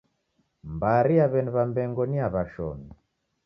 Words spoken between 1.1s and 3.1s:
ya W'eni Wambengo ni ya w'ashomi